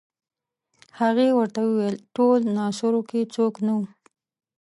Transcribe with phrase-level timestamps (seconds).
[0.99, 3.85] هغې ورته وویل په ټول ناصرو کې څوک نه وو.